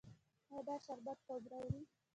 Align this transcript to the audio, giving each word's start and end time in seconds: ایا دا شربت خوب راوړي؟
ایا 0.51 0.59
دا 0.67 0.75
شربت 0.85 1.17
خوب 1.25 1.43
راوړي؟ 1.51 1.81